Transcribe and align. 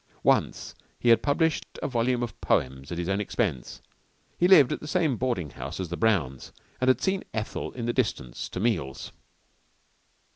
Once 0.23 0.73
he 0.99 1.09
had 1.09 1.21
published 1.21 1.77
a 1.83 1.87
volume 1.87 2.23
of 2.23 2.41
poems 2.41 2.91
at 2.91 2.97
his 2.97 3.07
own 3.07 3.21
expense. 3.21 3.83
He 4.39 4.47
lived 4.47 4.71
at 4.73 4.79
the 4.79 4.87
same 4.87 5.15
boarding 5.15 5.51
house 5.51 5.79
as 5.79 5.89
the 5.89 5.95
Browns, 5.95 6.51
and 6.79 6.87
had 6.87 7.01
seen 7.01 7.23
Ethel 7.35 7.71
in 7.73 7.85
the 7.85 7.93
distance 7.93 8.49
to 8.49 8.59
meals. 8.59 9.11